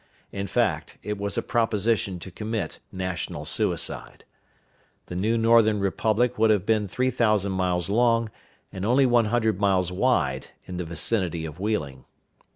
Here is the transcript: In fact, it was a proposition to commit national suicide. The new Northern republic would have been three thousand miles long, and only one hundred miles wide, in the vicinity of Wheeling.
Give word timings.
In 0.31 0.47
fact, 0.47 0.97
it 1.03 1.19
was 1.19 1.37
a 1.37 1.43
proposition 1.43 2.17
to 2.21 2.31
commit 2.31 2.79
national 2.91 3.45
suicide. 3.45 4.25
The 5.05 5.15
new 5.15 5.37
Northern 5.37 5.79
republic 5.79 6.39
would 6.39 6.49
have 6.49 6.65
been 6.65 6.87
three 6.87 7.11
thousand 7.11 7.51
miles 7.51 7.87
long, 7.87 8.31
and 8.73 8.83
only 8.83 9.05
one 9.05 9.25
hundred 9.25 9.59
miles 9.59 9.91
wide, 9.91 10.47
in 10.65 10.77
the 10.77 10.85
vicinity 10.85 11.45
of 11.45 11.59
Wheeling. 11.59 12.05